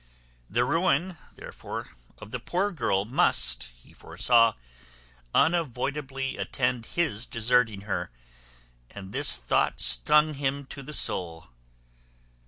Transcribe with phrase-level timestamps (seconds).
[0.49, 4.55] The ruin, therefore, of the poor girl must, he foresaw,
[5.31, 8.09] unavoidably attend his deserting her;
[8.89, 11.51] and this thought stung him to the soul.